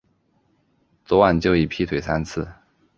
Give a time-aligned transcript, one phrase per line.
[1.05, 2.47] 昨晚就已经劈腿三次